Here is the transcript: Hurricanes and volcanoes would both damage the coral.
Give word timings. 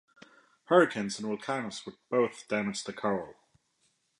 Hurricanes 0.63 1.19
and 1.19 1.27
volcanoes 1.27 1.85
would 1.85 1.93
both 2.09 2.47
damage 2.47 2.85
the 2.85 2.91
coral. 2.91 3.35